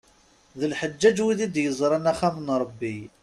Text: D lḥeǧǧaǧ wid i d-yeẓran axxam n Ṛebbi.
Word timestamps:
D 0.59 0.61
lḥeǧǧaǧ 0.71 1.17
wid 1.25 1.39
i 1.45 1.47
d-yeẓran 1.53 2.09
axxam 2.11 2.35
n 2.39 2.47
Ṛebbi. 2.63 2.95